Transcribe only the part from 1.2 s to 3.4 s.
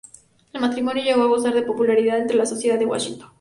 a gozar de popularidad entre la sociedad de Washington.